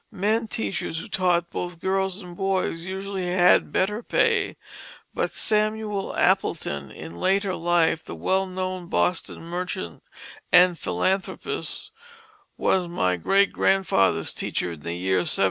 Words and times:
Men 0.11 0.47
teachers 0.47 0.97
who 0.99 1.07
taught 1.07 1.51
both 1.51 1.79
girls 1.79 2.17
and 2.23 2.35
boys 2.35 2.85
usually 2.85 3.27
had 3.27 3.71
better 3.71 4.01
pay; 4.01 4.57
but 5.13 5.29
Samuel 5.29 6.15
Appleton, 6.15 6.89
in 6.89 7.19
later 7.19 7.53
life 7.53 8.03
the 8.03 8.15
well 8.15 8.47
known 8.47 8.87
Boston 8.87 9.43
merchant 9.43 10.01
and 10.51 10.75
philanthropist, 10.79 11.91
was 12.57 12.87
my 12.87 13.15
great 13.15 13.53
grandfather's 13.53 14.33
teacher 14.33 14.71
in 14.71 14.79
the 14.79 14.95
year 14.95 15.17
1786. 15.17 15.39